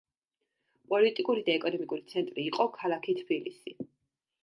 [0.93, 3.81] პოლიტიკური და ეკონომიკური ცენტრი იყო ქალაქი თბილისი.